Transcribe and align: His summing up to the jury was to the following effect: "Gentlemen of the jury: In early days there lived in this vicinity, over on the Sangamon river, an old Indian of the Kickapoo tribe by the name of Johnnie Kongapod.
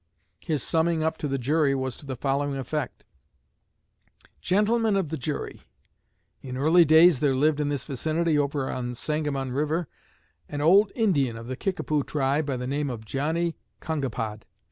His 0.43 0.63
summing 0.63 1.03
up 1.03 1.15
to 1.19 1.27
the 1.27 1.37
jury 1.37 1.75
was 1.75 1.95
to 1.97 2.07
the 2.07 2.15
following 2.15 2.57
effect: 2.57 3.05
"Gentlemen 4.41 4.95
of 4.95 5.09
the 5.09 5.15
jury: 5.17 5.61
In 6.41 6.57
early 6.57 6.85
days 6.85 7.19
there 7.19 7.35
lived 7.35 7.59
in 7.59 7.69
this 7.69 7.83
vicinity, 7.85 8.35
over 8.35 8.67
on 8.67 8.89
the 8.89 8.95
Sangamon 8.95 9.51
river, 9.51 9.87
an 10.49 10.59
old 10.59 10.91
Indian 10.95 11.37
of 11.37 11.45
the 11.45 11.55
Kickapoo 11.55 12.01
tribe 12.03 12.47
by 12.47 12.57
the 12.57 12.65
name 12.65 12.89
of 12.89 13.05
Johnnie 13.05 13.55
Kongapod. 13.79 14.45